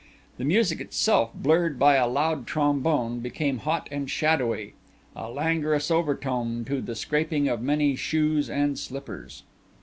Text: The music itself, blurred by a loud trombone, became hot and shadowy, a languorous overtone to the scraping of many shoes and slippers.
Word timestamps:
The 0.39 0.43
music 0.45 0.81
itself, 0.81 1.29
blurred 1.31 1.77
by 1.77 1.93
a 1.97 2.07
loud 2.07 2.47
trombone, 2.47 3.19
became 3.19 3.59
hot 3.59 3.87
and 3.91 4.09
shadowy, 4.09 4.73
a 5.15 5.29
languorous 5.29 5.91
overtone 5.91 6.65
to 6.65 6.81
the 6.81 6.95
scraping 6.95 7.47
of 7.47 7.61
many 7.61 7.95
shoes 7.95 8.49
and 8.49 8.79
slippers. 8.79 9.43